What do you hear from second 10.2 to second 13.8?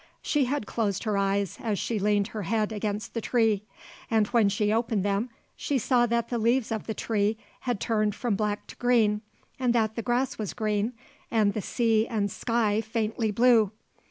was green and the sea and sky faintly blue.